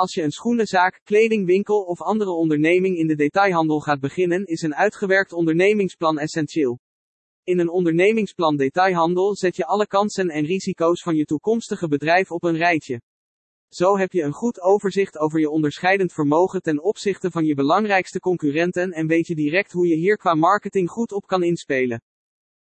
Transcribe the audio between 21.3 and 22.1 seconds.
inspelen.